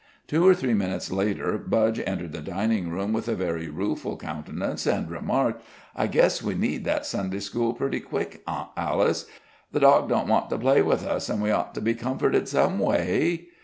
[0.25, 4.87] Two or three minutes later Budge entered the dining room with a very rueful countenance,
[4.87, 5.63] and remarked:
[5.95, 9.27] "I guess we need that Sunday school pretty quick, Aunt Alice.
[9.71, 12.79] The dog don't want to play with us, and we ought to be comforted some
[12.79, 13.49] way."